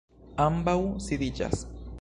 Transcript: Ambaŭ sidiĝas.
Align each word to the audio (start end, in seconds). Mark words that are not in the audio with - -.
Ambaŭ 0.45 0.75
sidiĝas. 1.09 1.65